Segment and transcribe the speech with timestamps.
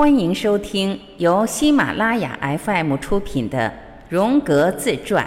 [0.00, 3.68] 欢迎收听由喜马拉雅 FM 出品的
[4.08, 5.26] 《荣格自传》，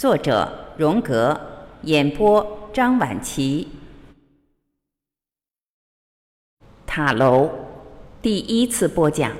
[0.00, 1.40] 作者荣格，
[1.82, 3.66] 演播张晚琪。
[6.86, 7.50] 塔楼
[8.22, 9.32] 第一次播讲。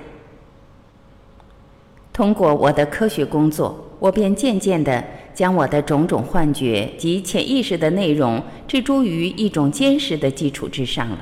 [2.13, 11.19] 通过我的科学工作，我便渐渐地将我的种种幻觉及潜意识的内容置诸于一种坚实的基础之上了。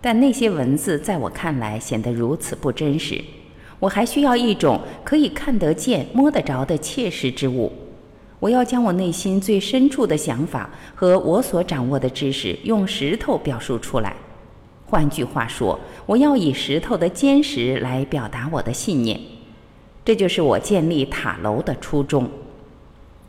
[0.00, 3.20] 但那些文字在我看来显得如此不真实，
[3.78, 7.72] 我还需要一种可以看得见、摸得着的切实之物。
[8.38, 14.14] 我要将我内心最深处的想法和我所掌握的知识用石头表述出来。
[14.84, 19.18] 换句话说，我要以石头的坚实来表达我的信念。
[20.04, 22.30] 这就是我建立塔楼的初衷。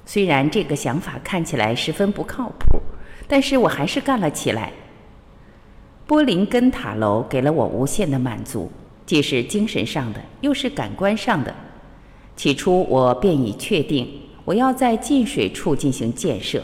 [0.05, 2.79] 虽然这个想法看起来十分不靠谱，
[3.27, 4.71] 但是我还是干了起来。
[6.07, 8.71] 波林根塔楼给了我无限的满足，
[9.05, 11.53] 既是精神上的，又是感官上的。
[12.37, 14.07] 起初我便已确定，
[14.45, 16.63] 我要在近水处进行建设。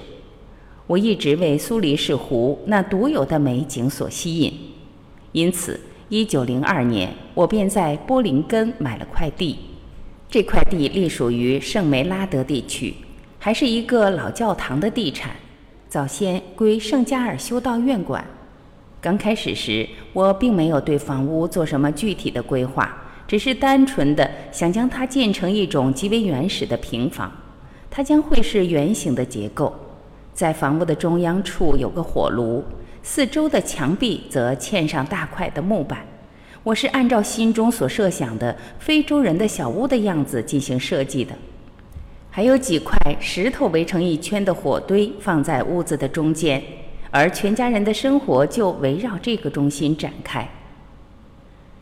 [0.87, 4.53] 我一直为苏黎世湖那独有的美景所吸引，
[5.33, 5.77] 因此
[6.09, 9.57] 1902年我便在波林根买了块地。
[10.29, 12.93] 这块地隶属于圣梅拉德地区，
[13.39, 15.35] 还是一个老教堂的地产，
[15.89, 18.25] 早先归圣加尔修道院管。
[19.03, 27.29] 刚开始时，我并没有对房屋做什么具体的规划，只是单纯的想将它建成一种极为原始的平房。
[27.91, 29.75] 它将会是圆形的结构，
[30.33, 32.63] 在房屋的中央处有个火炉，
[33.01, 35.99] 四周的墙壁则嵌上大块的木板。
[36.63, 41.35] 我是按照心中所设想的非洲人的小屋的样子进行设计的，
[42.29, 46.63] 还有几块石头围成一圈的火堆放在屋子的中间。
[47.15, 50.49] 而全家人的生活就围绕这个中心展开。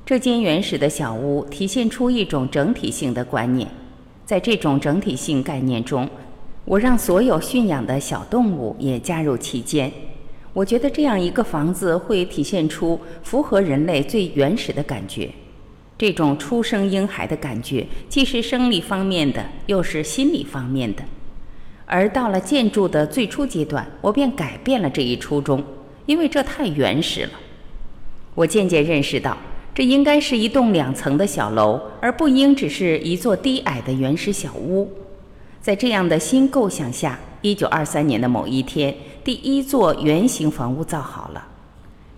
[0.06, 3.66] 这间原始的小屋体现出一种整体性的观念，
[4.26, 6.10] 在这种整体性概念中，
[6.66, 9.90] 我让所有驯养的小动物也加入其间。
[10.52, 15.30] 我觉得这样一个房子会体现出符合人类最原始的感觉。
[15.98, 21.02] 这种初生婴孩的感觉，既是生理方面的，又是心理方面的。
[21.92, 25.62] 而到了建筑的最初阶段，我便改变了这一初衷，
[26.06, 27.32] 因为这太原始了。
[28.34, 29.38] 我渐渐认识到，
[29.76, 34.90] 这应该是一栋两层的小楼，而不应只是一座低矮的原始小屋。
[35.60, 41.46] 在这样的新构想下，一九二三年的某一天，第一座圆形房屋造好了。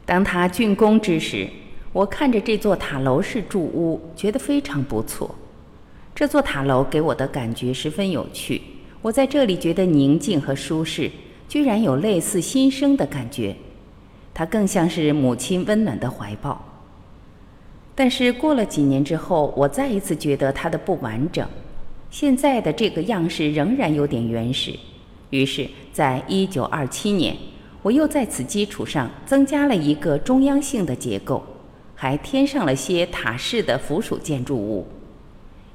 [0.06, 1.50] 当它竣工之时，
[1.92, 5.34] 我看着这座塔楼式住屋，觉得非常不错。
[6.14, 8.62] 这座塔楼给我的感觉十分有趣。
[9.04, 11.12] 我在这里觉得宁静和舒适，
[11.50, 13.54] 居然有类似新生的感觉，
[14.34, 16.64] 它更像是母亲温暖的怀抱。
[17.94, 21.46] 但是过了几年之后，我再一次觉得它的不完整。
[22.10, 24.74] 现在的这个样式仍然有点原始，
[25.32, 27.36] 于是，在一九二七年，
[27.82, 31.44] 我又在此基础上增加了一个中央性的结构，
[31.94, 34.88] 还添上了些塔式的附属建筑物。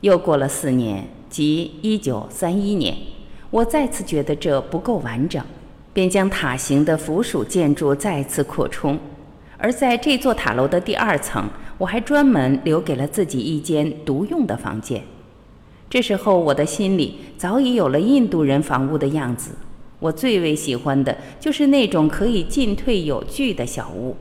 [0.00, 2.97] 又过了四年，即一九三一年。
[3.50, 5.42] 我再次觉得这不够完整，
[5.92, 8.98] 便将塔形的附属建筑再次扩充。
[9.56, 11.48] 而在这座塔楼的第二层，
[11.78, 15.03] 我还专门留给了自己一间独用的房间。
[15.88, 19.53] 这时候，我的心里早已有了印度人房屋的样子。
[19.98, 24.14] 我最为喜欢的就是那种可以进退有据的小屋，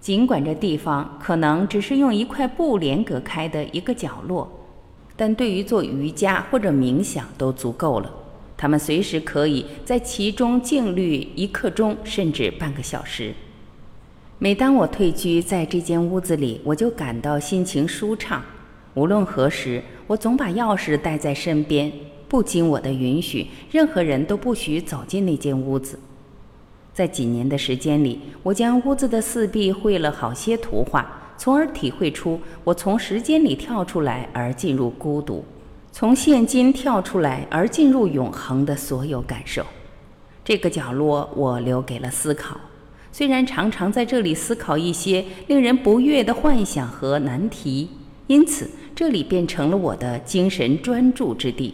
[0.00, 4.50] 尽管这地方可能只是用一块布帘隔开的一个角落，
[5.14, 8.10] 但对于做瑜伽或者冥想都足够了。
[8.56, 13.34] 他们随时可以在其中静虑一刻钟，甚至半个小时。
[14.38, 18.42] 每当我退居在这间屋子里，我就感到心情舒畅。
[18.94, 21.92] 无论何时，我总把钥匙带在身边，
[22.28, 25.98] 不经我的允许，任何人都不许走进那间屋子。
[26.94, 35.44] 在几年的时间里，我将屋子的四壁绘了好些图画，从而体会出我从时间里跳出来而进入孤独。
[35.98, 39.64] 从现今跳出来而进入永恒的所有感受，
[40.44, 42.60] 这个角落我留给了思考。
[43.10, 47.88] 虽然常常在这里思考一些令人不悦的幻想和难题，
[48.26, 51.72] 因此这里变成了我的精神专注之地。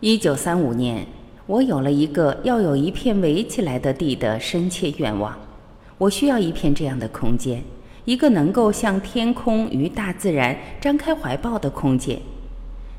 [0.00, 1.06] 一九三五年，
[1.46, 5.38] 我有了一个要有一片围起来的地的深切愿望，
[5.96, 7.62] 我需要一片这样的空间。
[8.08, 12.18] 一个能够向天空与大自然张开怀抱的空间。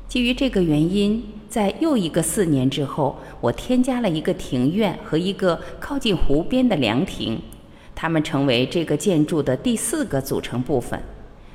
[0.06, 7.36] 基于这个原因，在又一个四年之后，我添加了一个庭院和一个靠近湖边的凉亭。
[7.92, 11.02] 它们成为这个建筑的第四个组成部分。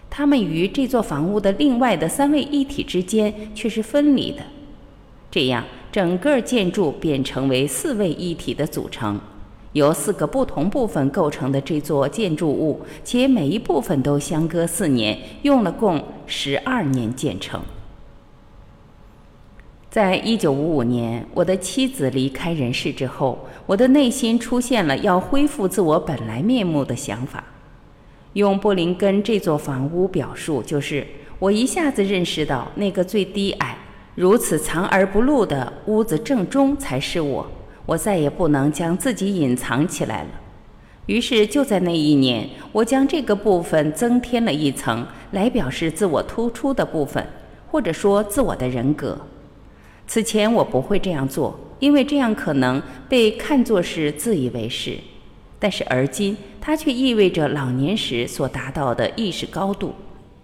[0.10, 4.44] 它们与这座房屋的另外的三位一体之间却是分离的，
[5.32, 5.64] 这样
[5.94, 9.18] 整个建筑便成为四位一体的组成，
[9.76, 17.60] 由四个不同部分构成的这座建筑物，且每一部分都相隔四年，用了共十二年建成。
[19.90, 27.44] 在一九五五年，我的妻子离开人世之后，我的内心出现了要恢复自我本来面目的想法。
[28.32, 31.06] 用布林根这座房屋表述，就是
[31.38, 33.78] 我一下子认识到，那个最低矮、
[34.16, 37.46] 如此藏而不露的屋子正中才是我。
[37.86, 40.30] 我再也不能将自己隐藏起来了。
[41.06, 47.24] 于是，就在那一年，我将这个部分增添了一层，来表示自我突出的部分，
[47.70, 49.16] 或者说自我的人格。
[50.08, 54.98] 此前我不会这样做，因为这样可能被看作是自以为是。
[55.60, 59.94] 但是而今，它却意味着老年时所达到的意识高度。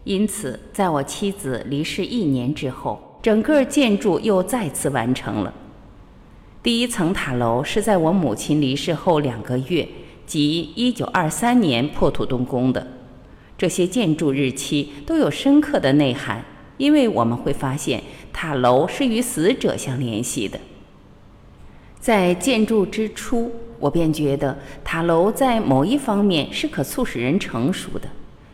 [0.04, 5.54] 因此，在我妻子离世一年之后，整个建筑又再次完成了。
[6.64, 9.88] 第一层塔楼是在我母亲离世后两个月，
[10.28, 12.86] 即1923年破土动工的。
[13.58, 16.46] 这些建筑日期都有深刻的内涵，
[16.78, 20.60] 因为我们会发现塔楼是与死者相联系的。
[22.00, 23.52] 在建筑之初。
[23.82, 28.08] 我便觉得塔楼在某一方面是可促使人成熟的，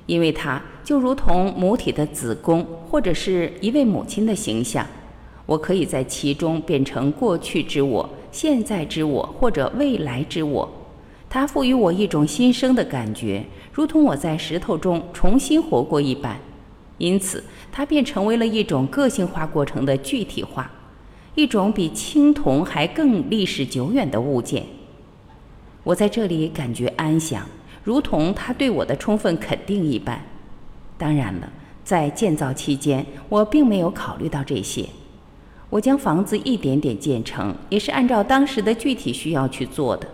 [0.05, 4.87] 因为它就如同母体的子宫，或者是一位母亲的形象。
[5.47, 10.69] 我可以在其中变成过去之我、现在之我或者未来之我。
[11.29, 16.37] 它赋予我一种新生的感觉，如同我在石头中重新活过一般。
[16.97, 20.69] 因此，它便成为了一种个性化过程的具体化，
[21.35, 24.63] 一种比青铜还更历史久远的物件。
[25.83, 27.45] 我在这里感觉安详，
[27.83, 30.21] 如同他对我的充分肯定一般。
[30.97, 31.49] 当然了，
[31.83, 34.85] 在建造期间，我并没有考虑到这些。
[35.69, 40.07] 我将房子一点点建成，也是按照当时的具体需要去做的。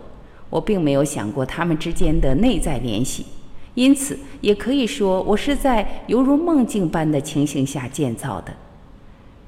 [0.50, 3.26] 我并没有想过他们之间的内在联系，
[3.74, 8.54] 因此也可以说，我是在犹如梦境般的情形下建造的。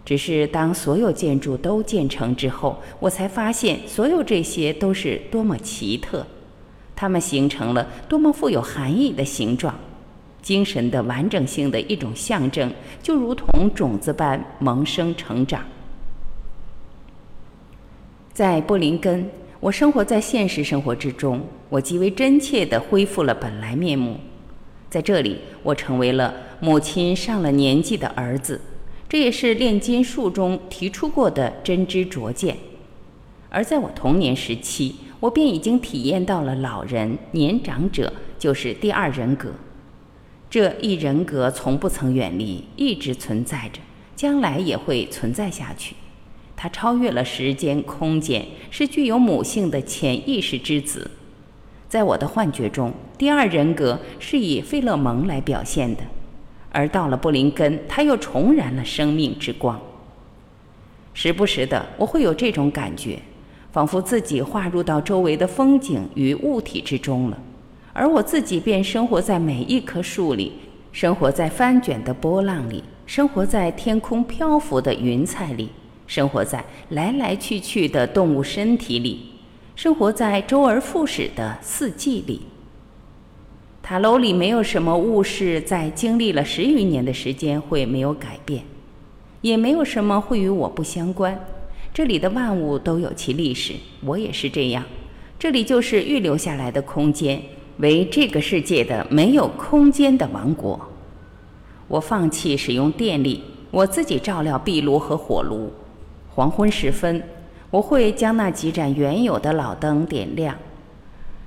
[0.03, 6.25] 只是当所有建筑都建成之后，我才发现所有这些都是多么奇特，
[6.95, 9.73] 它们形成了多么富有含义的形状，
[10.43, 12.71] 精神的完整性的一种象征，
[13.01, 15.63] 就如同种子般萌生成长。
[18.35, 19.25] 在布林根，
[19.61, 24.19] 我生活在现实生活之中，我极为真切地恢复了本来面目。
[24.89, 28.59] 在这里，我成为了母亲上了年纪的儿子。
[29.07, 32.57] 这也是炼金术中提出过的真知灼见，
[33.49, 39.53] 而在我童年时期，我便已经体验到了老人、年长者就是第二人格。
[40.49, 43.79] 这一人格从不曾远离，一直存在着，
[44.13, 45.95] 将来也会存在下去。
[46.55, 51.11] 它超越了时间、空间，是具有母性的潜意识之子。
[51.87, 56.01] 在我的幻觉中，第二人格是以费勒蒙来表现的。
[56.71, 59.79] 而到了布林根，他又重燃了生命之光。
[61.13, 63.19] 时不时的，我会有这种感觉，
[63.71, 67.37] 仿佛自己划入到周围的风景与物体之中了，
[67.93, 70.51] 而我自己便生活在每一棵树里，
[70.91, 75.69] 生活在翻卷的波浪里，生活在天空漂浮的云彩里，
[76.07, 79.21] 生活在来来去去的动物身体里，
[79.75, 82.41] 生活在周而复始的四季里。
[83.81, 88.63] 塔楼里没有什么物事在经历了十余年的时间会没有改变，
[89.41, 91.39] 也没有什么会与我不相关。
[91.93, 94.83] 这里的万物都有其历史，我也是这样。
[95.37, 97.41] 这里就是预留下来的空间，
[97.77, 100.79] 为这个世界的没有空间的王国。
[101.87, 105.71] 我放弃使用电力，我自己照料壁炉和火炉。
[106.35, 107.23] 黄昏时分，
[107.71, 110.53] 我会将那几盏原有的老灯点亮。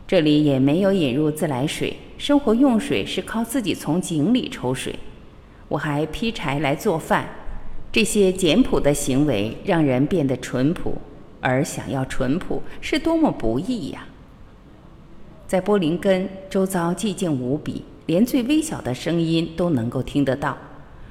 [0.07, 1.95] 这里也没有引入自来水。
[2.17, 4.99] 生活用水是靠自己从井里抽水，
[5.69, 7.29] 我还劈柴来做饭，
[7.93, 10.97] 这些简朴的行为让人变得淳朴，
[11.43, 14.07] 而想要淳朴是多么不易呀！
[15.47, 20.57] 在波林根，周遭寂静无比，连最微小的声音都能够听得到，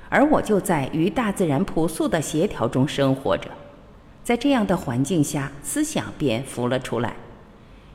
[0.10, 3.50] 而我就在与大自然朴素的协调中生活着，
[4.28, 7.16] 在这样的环境下，思想便浮了出来，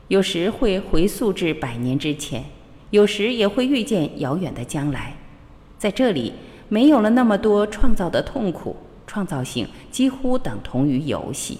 [0.08, 2.42] 有时会回溯至百年之前。
[2.88, 5.14] 有时也会遇见遥远的将来，
[5.76, 6.32] 在这里
[6.70, 8.74] 没有了那么多创造的痛苦，
[9.06, 11.58] 创造性几乎等同于游戏。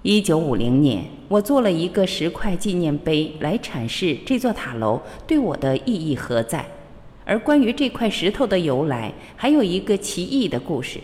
[0.00, 6.64] 一九五零年，我做了一个石块纪念碑来阐释这座塔楼对我的意义何在。
[7.26, 10.98] 而关于这块石头的由来，还有一个奇异的故事。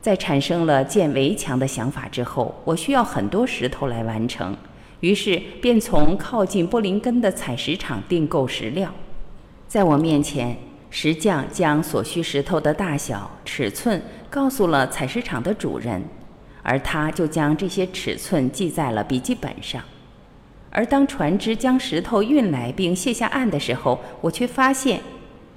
[0.00, 4.56] 在产生了建围墙的想法之后，我需要很多石头来完成，
[5.00, 8.90] 于是便从靠近波林根的采石场订购石料。
[9.68, 10.56] 在我面前，
[10.88, 16.02] 石匠将所需石头的大小、尺寸告诉了采石场的主人，
[16.62, 19.82] 而他就将这些尺寸记在了笔记本上。
[20.70, 25.00] 而当船只将石头运来并卸下岸的时候，我却发现，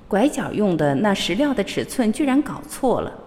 [0.07, 3.22] 拐角用的那石料的尺寸居然搞错了。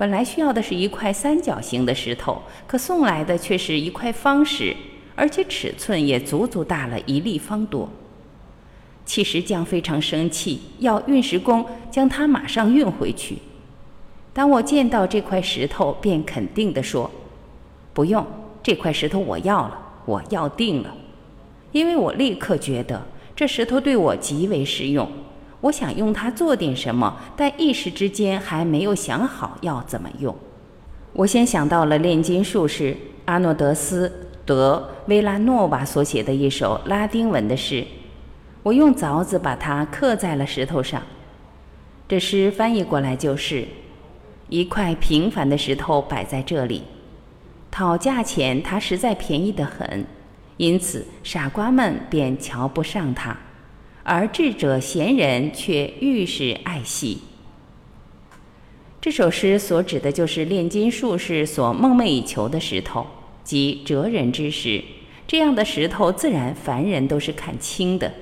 [0.00, 4.74] 本来需要的是一块三角形的石头，可送来的却是一块方石，
[5.14, 7.86] 而且尺寸也足足大了一立方多。
[9.04, 13.36] 砌石匠非常生气，要运石工将它马上运回去。
[14.32, 17.10] 当我见到这块石头，便肯定地说
[17.92, 18.26] ：“不用，
[18.62, 20.96] 这块石头我要了，我要定了。”
[21.72, 25.06] 因为我立刻觉得这石头对我极为实用，
[25.60, 30.34] 我想用它做点什么，但一时之间还没有想好要怎么用。
[31.12, 34.08] 我先想到了炼金术士阿诺德斯·
[34.46, 37.84] 德维拉诺瓦所写的一首拉丁文的诗，
[38.62, 41.02] 我用凿子把它刻在了石头上。
[42.08, 43.66] 这诗翻译过来就是：
[44.48, 46.82] 一块平凡的石头摆在这里，
[47.70, 50.04] 讨价钱它实在便宜得很。
[50.56, 53.36] 因此，傻瓜们便瞧不上它，
[54.12, 57.18] 而智者贤人却愈是爱惜。
[59.00, 63.06] 这首诗所指的就是炼金术士所梦寐以求的石头，
[63.44, 64.82] 即哲人之石。
[65.28, 68.12] 这样的石头，自然凡人都是看轻的。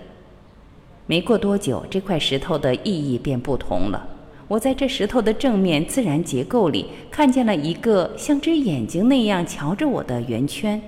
[1.07, 4.07] 没过多久，这块石头的意义便不同了。
[4.47, 10.83] 我在这石头的正面自然结构里，看见了一个像只眼睛那样瞧着我的圆圈。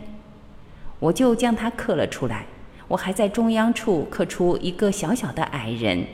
[0.98, 2.44] 我就将它刻了出来。
[2.90, 6.04] 我还在中央处刻出一个小小的矮人，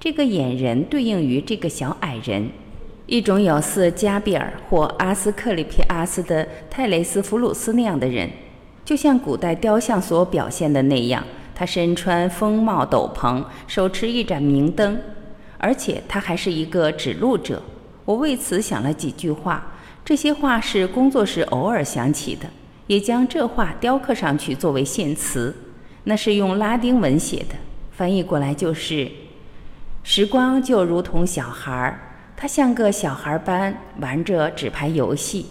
[0.00, 2.50] 这个眼人对应于这个小矮人，
[3.06, 8.28] 一种有似加比尔或阿斯克里皮阿斯的泰雷斯弗鲁斯那样的人，
[8.84, 11.24] 就像古代雕像所表现的那样。
[11.54, 15.00] 他身穿风帽斗篷，手持一盏明灯，
[15.58, 17.62] 而且他还是一个指路者。
[18.04, 19.74] 我为此想了几句话，
[20.04, 22.48] 这些话是工作时偶尔想起的。
[22.88, 25.54] 也将这话雕刻上去作为献词，
[26.04, 27.54] 那是用拉丁文写的，
[27.92, 29.10] 翻译过来就是
[30.02, 32.00] ：“时光就如同小孩儿，
[32.36, 35.46] 他像个小孩般玩着纸牌游戏。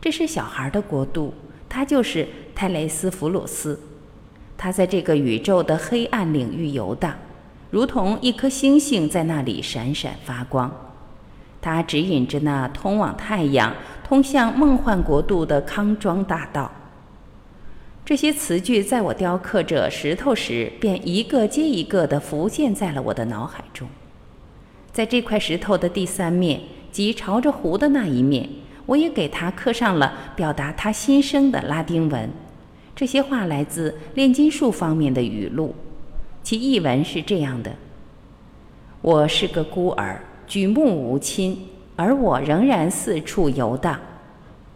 [0.00, 1.32] 这是小孩的国度，
[1.68, 3.80] 他就是泰雷斯弗鲁斯。
[4.56, 7.14] 他在这个宇宙的黑暗领域游荡，
[7.70, 10.70] 如同一颗星星在那里闪闪发光。
[11.60, 13.72] 他指引着那通往太阳。”
[14.06, 16.70] 通向梦幻国度的康庄大道。
[18.06, 23.88] 这些词句在我雕刻着石头时，便一个接一个地浮现在了我的脑海中。
[24.92, 26.60] 在这块石头的第三面，
[26.92, 28.48] 即朝着湖的那一面，
[28.86, 32.30] 我也给它刻上了表达他心声的拉丁文。
[32.94, 35.74] 这些话来自炼金术方面的语录，
[36.44, 37.74] 其译文是这样的
[39.02, 41.58] ：“我是个孤儿，举目无亲。”
[41.96, 43.98] 而我仍然四处游荡，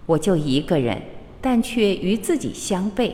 [0.07, 1.01] 我就一个人，
[1.41, 3.13] 但却与自己相悖。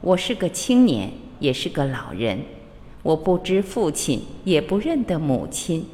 [0.00, 2.38] 我是个青年，也是个老人。
[3.02, 5.86] 我不知父亲，也不认得母亲，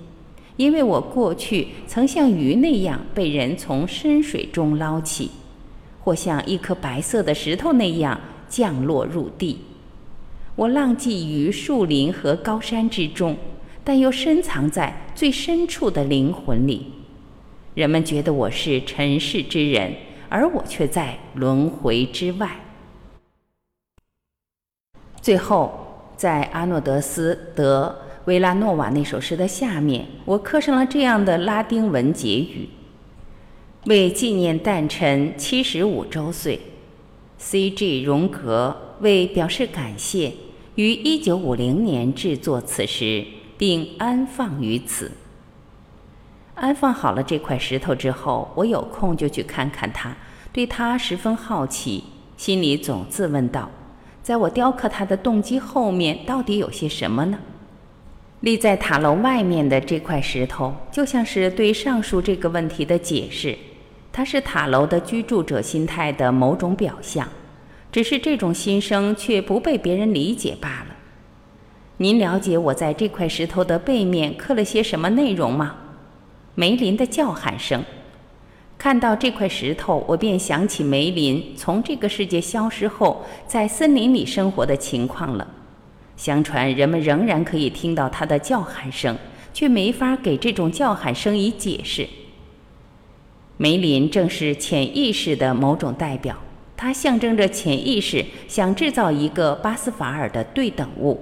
[0.56, 5.30] 因为我过去曾像鱼那样被人从深水中捞起，
[6.00, 9.58] 或像一颗白色的石头那样降落入地。
[10.56, 13.36] 我浪迹于树林和高山之中，
[13.82, 16.86] 但又深藏在最深处的灵魂里。
[17.74, 19.92] 人们觉得我是尘世之人，
[20.34, 22.56] 而我却在轮回之外。
[25.22, 32.68] 最后，在阿诺德斯·德维拉诺瓦那首诗的下面，我刻上了这样的拉丁文结语
[33.86, 36.58] ：“为纪念诞辰七十五周岁
[37.38, 38.02] ，C.G.
[38.02, 40.32] 荣格为表示感谢，
[40.74, 43.24] 于一九五零年制作此诗，
[43.56, 45.12] 并安放于此。”
[46.54, 50.14] 安放好了这块石头之后，我有空就去看看它，
[50.52, 52.04] 对它十分好奇，
[52.36, 53.68] 心里总自问道：
[54.22, 57.38] 在我雕刻它的动机后面，到底有些什么呢？
[58.40, 63.56] 立在塔楼外面的这块石头，就像是对上述这个问题的解释，
[64.12, 67.26] 它是塔楼的居住者心态的某种表象，
[67.90, 70.94] 只是这种心声却不被别人理解罢了。
[71.96, 75.76] 您了解我在这块石头的背面刻了些什么内容吗？
[76.56, 77.84] 梅林的叫喊声，
[78.78, 85.46] 看到这块石头，我便想起梅林从这个世界消失后，在森林里生活的情况了。
[86.16, 89.16] 相传人们仍然可以听到他的叫喊声，
[89.52, 92.08] 却没法给这种叫喊声以解释。
[93.56, 96.36] 梅林正是潜意识的某种代表，
[96.76, 101.20] 它象征着潜意识想制造一个巴斯法尔的对等物。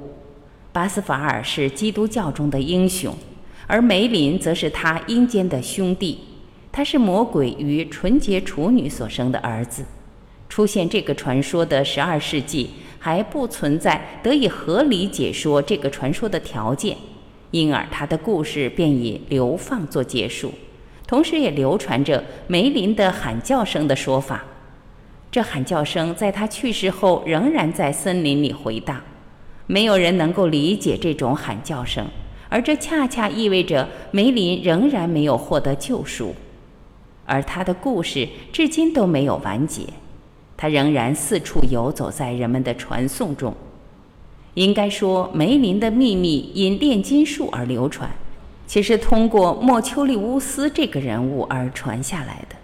[0.72, 3.14] 巴斯法尔是基督教中的英雄，
[3.66, 6.18] 而梅林则是他阴间的兄弟。
[6.70, 9.84] 他是魔鬼与纯洁处女所生的儿子。
[10.48, 16.96] 出现这个传说的十二世纪还不存在得以合理解说这个传说的条件，
[17.50, 20.52] 因而他的故事便以流放做结束。
[21.06, 24.42] 同时也流传着梅林的喊叫声的说法。
[25.30, 29.00] 这喊叫声在他去世后仍然在森林里回荡。
[29.66, 32.06] 没有人能够理解这种喊叫声，
[32.52, 36.34] 而这恰恰意味着梅林仍然没有获得救赎。
[37.24, 39.84] 而他的故事至今都没有完结，
[40.54, 43.54] 他仍然四处游走在人们的传颂中。
[44.52, 48.10] 应该说，梅林的秘密因炼金术而流传，
[48.66, 52.56] 其实通过莫丘利乌斯这个人物而传下来的。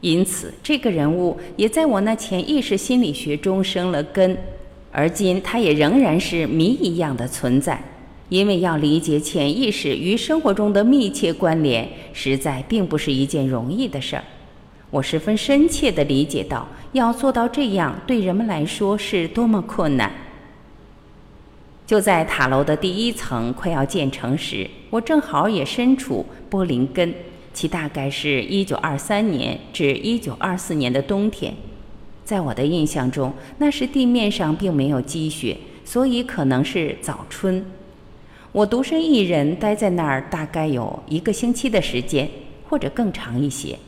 [0.00, 4.36] 因此，这个人物也在我那潜意识心理学中生了根，
[4.90, 7.80] 而今他也仍然是谜一样的存在。
[8.28, 14.24] 因为要理解潜意识与生活中的密切关联，实在并不是一件容易的事儿。
[14.90, 20.12] 我十分深切地理解到，要做到这样，对人们来说是多么困难。
[21.86, 27.14] 就在塔楼的第一层快要建成时，我正好也身处波林根，
[27.54, 31.54] 其大概是一九二三年至一九二四年的冬天。
[32.24, 37.64] 在我的印象中，那时地面上并没有积雪，所以可能是早春。
[38.52, 42.28] 我独身一人待在那儿，大概有一个星期的时间，
[42.68, 43.78] 或者更长一些。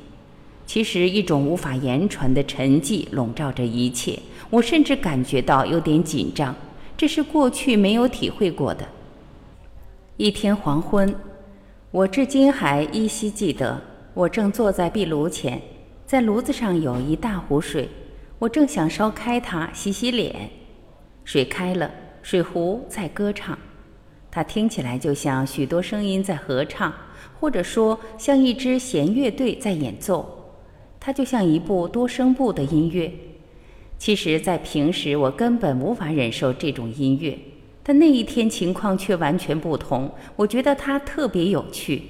[0.66, 4.18] 其实，一种无法言传的沉寂笼罩着一切。
[4.50, 6.54] 我甚至感觉到有点紧张，
[6.96, 8.86] 这是过去没有体会过的。
[10.16, 11.12] 一天黄昏，
[11.90, 13.80] 我至今还依稀记得，
[14.12, 15.60] 我正坐在壁炉前，
[16.04, 17.88] 在炉子上有一大壶水，
[18.38, 20.50] 我正想烧开它洗洗脸。
[21.24, 21.90] 水开了，
[22.22, 23.58] 水壶在歌唱。
[24.30, 26.92] 它听起来就像许多声音在合唱，
[27.40, 30.52] 或者说像一支弦乐队在演奏。
[31.00, 33.12] 它就像一部多声部的音乐。
[33.98, 37.38] 其实，在平时我根本无法忍受这种音乐，
[37.82, 40.10] 但那一天情况却完全不同。
[40.36, 42.02] 我觉得它特别有趣，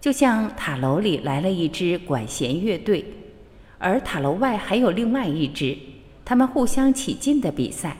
[0.00, 3.04] 就像塔楼里来了一支管弦乐队，
[3.78, 5.76] 而塔楼外还有另外一支，
[6.24, 7.96] 他们互相起劲的比赛。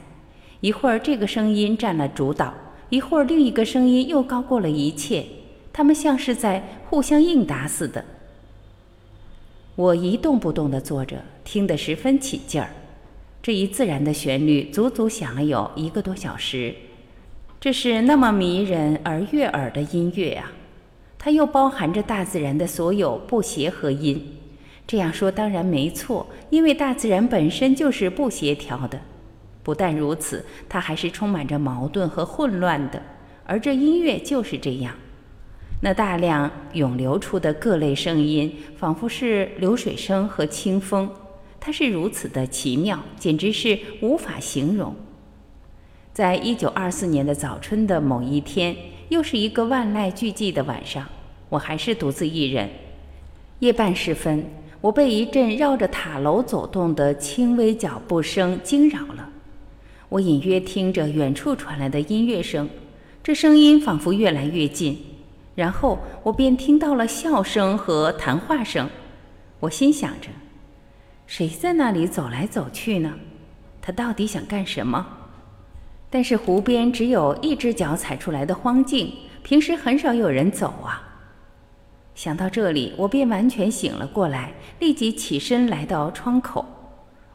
[0.60, 2.54] 一会儿这个声音占了主导。
[2.90, 5.24] 一会儿，另一个声音又高过了一切，
[5.72, 8.04] 他们像是在互相应答似的。
[9.76, 12.70] 我一动不动地坐着，听得十分起劲儿。
[13.42, 16.74] 这一自然的旋律足足响了有一个多小时。
[17.60, 20.52] 这是那么迷人而悦耳的音乐啊！
[21.18, 24.34] 它又包含着大自然的所有不协和音。
[24.86, 29.00] 这样说当然没错，因为大自然本身就是不协调的。
[29.68, 33.02] 不但如此，它还是充满着矛盾和混乱的，
[33.44, 34.94] 而这音乐就是这样。
[35.82, 41.10] 那大量涌流出的各类声音，仿佛是流水声和清风，
[41.60, 44.96] 它是如此的奇妙，简直是无法形容。
[46.14, 48.74] 在一九二四年的早春的某一天，
[49.10, 51.06] 又是一个万籁俱寂的晚上，
[51.50, 52.70] 我还是独自一人。
[53.58, 54.46] 夜半时分，
[54.80, 59.32] 我被一阵绕着塔楼走动的轻微脚步声惊扰了。
[60.08, 62.68] 我隐约听着远处传来的音乐声，
[63.22, 64.98] 这声音仿佛越来越近，
[65.54, 68.88] 然后我便听到了笑声和谈话声。
[69.60, 70.28] 我心想着，
[71.26, 73.14] 谁在那里走来走去呢？
[73.82, 75.06] 他到底想干什么？
[76.08, 81.02] 但是湖边只有一只脚踩出来的荒径，平时很少有人走啊。
[82.14, 86.64] 想到这里，我便完全醒了过来，立即起身来到窗口，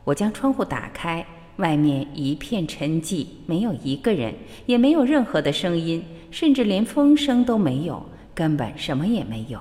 [0.04, 1.24] 我将窗户打开。
[1.58, 4.34] 外面一片沉寂，没有一个人，
[4.66, 9.60] 也没有任何的声音，甚至连风声都没有，根本什么也没有。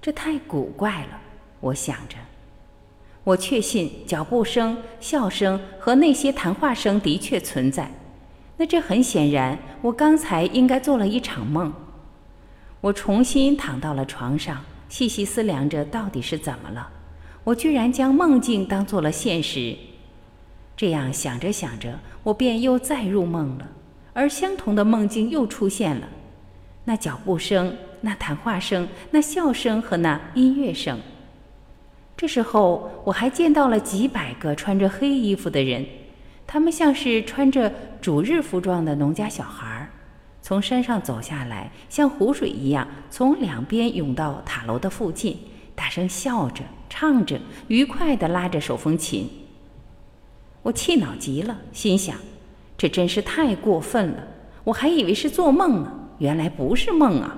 [0.00, 1.20] 这太古怪了，
[1.60, 2.16] 我想着。
[3.24, 7.88] 我确信脚步声、笑声和那些谈话声的确存在。
[8.56, 11.72] 那这很显然，我刚才应该做了一场梦。
[12.80, 16.90] 我重新躺到了床上，细细思量着到底是怎么了。
[17.44, 19.76] 我居然将梦境当做了现实。
[20.76, 23.68] 这样想着想着，我便又再入梦了，
[24.12, 26.08] 而相同的梦境又出现了。
[26.84, 30.98] 那脚步声、那谈话声、那笑声和那音乐声，
[32.16, 35.86] 这时候，我还见到了几百个穿着黑衣服的人，
[36.46, 39.90] 他们像是穿着主日服装的农家小孩儿，
[40.40, 45.38] 从山上走下来，像湖水一样从两边涌到塔楼的附近，
[45.76, 49.30] 大声笑着、唱着，愉快地拉着手风琴。
[50.62, 52.16] 我气恼极了，心想：
[52.78, 54.28] 这真是太过分了！
[54.64, 57.36] 我还以为是做梦呢，原来不是梦啊！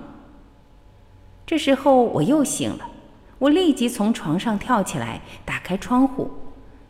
[1.47, 2.91] 这时候我又醒了，
[3.39, 6.31] 我立即从床上跳起来，打开窗户，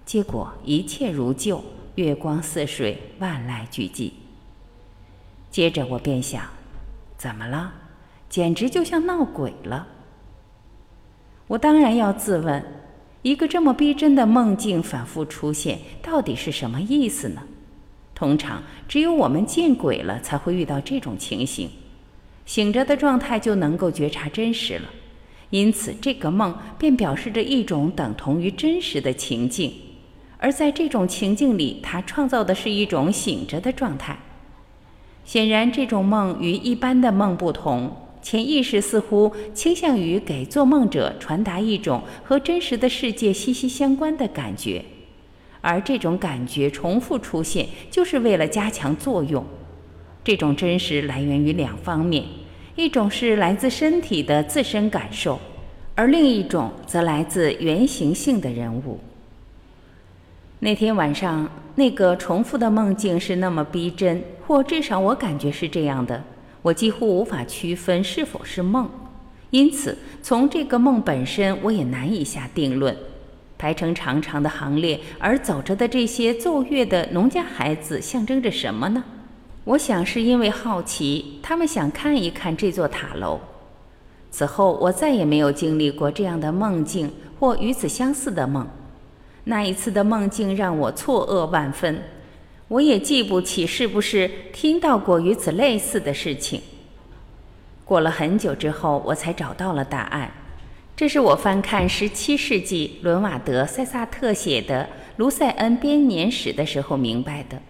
[0.05, 1.62] 结果一切如旧，
[1.94, 4.11] 月光似水，万籁俱寂。
[5.51, 6.42] 接着我便想：
[7.16, 7.73] 怎么了？
[8.29, 9.87] 简直就像闹鬼了！
[11.47, 12.64] 我当然要自问。
[13.24, 17.40] 一个这么逼真的梦境反复出现，到底是什么意思呢？
[18.14, 21.70] 通常只有我们见鬼了才会遇到这种情形，
[22.44, 24.90] 醒着的状态就能够觉察真实了，
[25.48, 29.72] 因此这个梦便表示着一种等同于真实的情境，
[30.37, 34.18] 而在这种情境里，它创造的是一种醒着的状态。
[35.24, 37.96] 显然，这种梦与一般的梦不同。
[38.24, 44.82] 潜意识似乎倾向于给做梦者传达一种和真实的世界息息相关的感觉，
[45.60, 49.44] 而这种感觉重复出现，就是为了加强作用。
[50.24, 52.24] 这种真实来源于两方面：
[52.76, 55.38] 一种是来自身体的自身感受，
[55.94, 58.98] 而另一种则来自原型性的人物。
[60.60, 66.24] 那天晚上，那个重复的梦境是那么逼真，或至少我感觉是这样的。
[66.64, 68.88] 我几乎无法区分是否是梦，
[69.50, 72.96] 因此从这个梦本身，我也难以下定论。
[73.59, 79.05] 排成长长的行列而走着的这些奏乐的农家孩子，象征着什么呢？
[79.64, 83.38] 我想是因为好奇，他们想看一看这座塔楼。
[84.31, 88.66] 此后，我再也没有经历过这样的梦境或与此相似的梦。
[89.44, 92.03] 那一次的梦境让我错愕万分。
[92.68, 96.61] 我也记不起是不是听到过与此类似的事情。
[97.85, 100.33] 过了很久之后，我才找到了答案。
[100.96, 104.85] 这是我翻看17世纪伦瓦德·塞萨特写的
[105.16, 107.61] 《卢塞恩编年史》的时候明白的。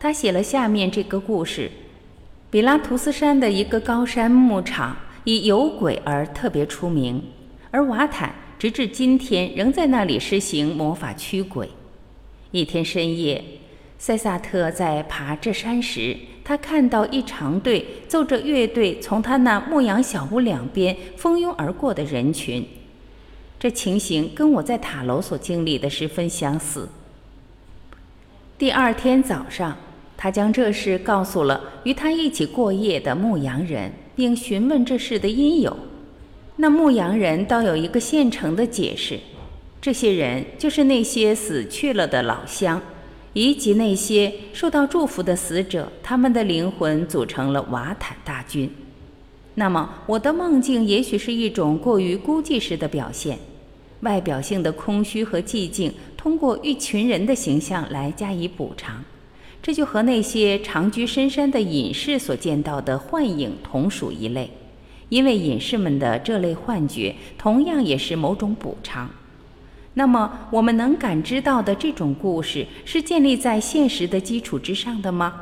[0.00, 1.70] 他写了下面这个故事：
[2.50, 7.22] 比拉图斯山的一个高山牧场以有鬼而特别出名，
[7.70, 11.68] 而瓦坦直至今天仍在那里施行魔法驱鬼。
[12.50, 13.44] 一天深夜。
[13.98, 22.64] 塞萨特在爬这山时，他看到一长队奏着乐队从他那牧羊小屋两边蜂拥而过的人群。
[23.58, 26.88] 这情形跟我在塔楼所经历的十分相似。
[28.58, 29.76] 第二天早上，
[30.14, 35.74] 他将这事告诉了与他一起过夜的牧羊人，并询问这事的因由。
[36.56, 39.18] 那牧羊人倒有一个现成的解释：
[39.80, 42.80] 这些人就是那些死去了的老乡。
[43.36, 48.70] 以及那些受到祝福的死者，他们的灵魂组成了瓦坦大军。
[49.56, 53.38] 那么，我的梦境也许是一种过于孤寂时的表现，
[54.00, 59.04] 外表性的空虚和寂静，通过一群人的形象来加以补偿。
[59.62, 64.48] 这就和那些长居深山的隐士所见到的幻影同属一类，
[65.10, 69.10] 因为隐士们的这类幻觉同样也是某种补偿。
[69.98, 75.40] 那么，我们能感知到的这种故事是建立在现实的基础之上的吗？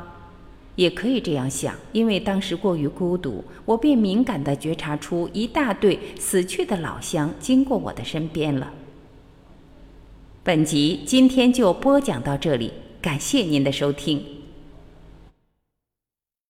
[0.77, 8.71] 也可以这样想，因为当时过于孤独，我便敏感地觉察出一大队死去的老乡经过我的身边了。
[10.41, 14.23] 本集今天就播讲到这里，感谢您的收听。